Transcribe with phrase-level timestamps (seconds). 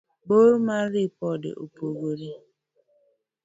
[0.27, 2.29] bor mar ripode opogore